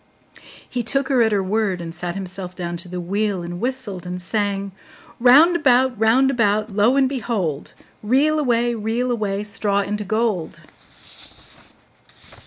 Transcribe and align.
He 0.67 0.81
took 0.81 1.09
her 1.09 1.21
at 1.21 1.31
her 1.31 1.43
word, 1.43 1.79
and 1.79 1.93
sat 1.93 2.15
himself 2.15 2.55
down 2.55 2.75
to 2.77 2.89
the 2.89 2.99
wheel, 2.99 3.43
and 3.43 3.61
whistled 3.61 4.03
and 4.07 4.19
sang: 4.19 4.71
'Round 5.19 5.55
about, 5.57 5.99
round 5.99 6.31
about, 6.31 6.71
Lo 6.75 6.95
and 6.95 7.07
behold! 7.07 7.73
Reel 8.01 8.39
away, 8.39 8.73
reel 8.73 9.11
away, 9.11 9.43
Straw 9.43 9.81
into 9.81 10.03
gold! 10.03 10.59